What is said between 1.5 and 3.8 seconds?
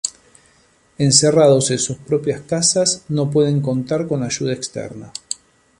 en sus propias casas, no pueden